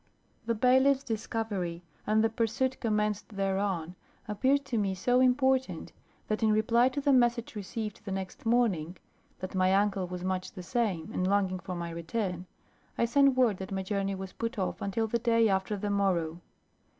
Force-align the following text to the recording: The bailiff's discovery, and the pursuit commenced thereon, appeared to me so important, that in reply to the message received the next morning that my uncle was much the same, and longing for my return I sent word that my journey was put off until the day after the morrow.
The 0.47 0.55
bailiff's 0.55 1.03
discovery, 1.03 1.83
and 2.07 2.23
the 2.23 2.29
pursuit 2.31 2.79
commenced 2.79 3.29
thereon, 3.29 3.93
appeared 4.27 4.65
to 4.65 4.77
me 4.79 4.95
so 4.95 5.19
important, 5.19 5.91
that 6.27 6.41
in 6.41 6.51
reply 6.51 6.89
to 6.89 6.99
the 7.01 7.13
message 7.13 7.53
received 7.55 8.03
the 8.03 8.11
next 8.11 8.43
morning 8.43 8.97
that 9.41 9.53
my 9.53 9.71
uncle 9.75 10.07
was 10.07 10.23
much 10.23 10.53
the 10.53 10.63
same, 10.63 11.11
and 11.13 11.27
longing 11.27 11.59
for 11.59 11.75
my 11.75 11.91
return 11.91 12.47
I 12.97 13.05
sent 13.05 13.35
word 13.35 13.57
that 13.57 13.71
my 13.71 13.83
journey 13.83 14.15
was 14.15 14.33
put 14.33 14.57
off 14.57 14.81
until 14.81 15.05
the 15.05 15.19
day 15.19 15.47
after 15.47 15.77
the 15.77 15.91
morrow. 15.91 16.41